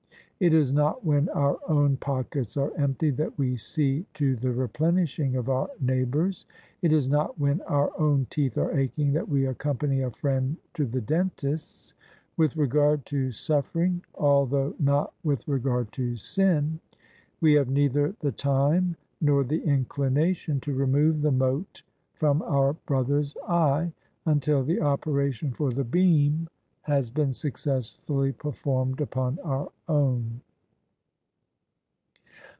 It 0.41 0.55
is 0.55 0.73
not 0.73 1.05
when 1.05 1.29
our 1.29 1.59
own 1.69 1.97
pockets 1.97 2.57
are 2.57 2.73
empty 2.75 3.11
that 3.11 3.37
we 3.37 3.57
see 3.57 4.07
to 4.15 4.35
the 4.35 4.51
replenishing 4.51 5.35
of 5.35 5.49
our 5.49 5.69
neighbours*: 5.79 6.47
it 6.81 6.91
is 6.91 7.07
not 7.07 7.39
when 7.39 7.61
our 7.67 7.91
own 7.99 8.25
teeth 8.31 8.57
are 8.57 8.75
aching 8.75 9.13
that 9.13 9.29
we 9.29 9.45
accompany 9.45 10.01
a 10.01 10.09
friend 10.09 10.57
to 10.73 10.87
the 10.87 10.99
dentist's. 10.99 11.93
With 12.37 12.57
regard 12.57 13.05
to 13.05 13.31
suffering— 13.31 14.01
^although 14.15 14.73
not 14.79 15.13
with 15.23 15.47
regard 15.47 15.91
to 15.91 16.15
sin— 16.15 16.79
^we 17.43 17.55
have 17.55 17.69
neither 17.69 18.15
the 18.21 18.31
time 18.31 18.95
nor 19.21 19.43
the 19.43 19.61
inclination 19.61 20.59
to 20.61 20.73
remove 20.73 21.21
the 21.21 21.31
mote 21.31 21.83
from 22.15 22.41
our 22.41 22.73
brother's 22.73 23.37
eye, 23.47 23.93
until 24.25 24.63
the 24.63 24.81
operation 24.81 25.51
for 25.51 25.69
the 25.69 25.83
beam 25.83 26.47
has 26.85 27.11
been 27.11 27.31
suc 27.31 27.53
cessfully 27.53 28.35
performed 28.35 28.99
upon 28.99 29.37
our 29.43 29.69
own. 29.87 30.41